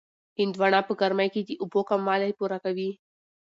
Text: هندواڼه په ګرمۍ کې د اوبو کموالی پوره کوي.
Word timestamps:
هندواڼه 0.39 0.79
په 0.87 0.93
ګرمۍ 1.01 1.29
کې 1.33 1.41
د 1.43 1.49
اوبو 1.61 1.81
کموالی 1.89 2.31
پوره 2.39 2.57
کوي. 2.65 2.89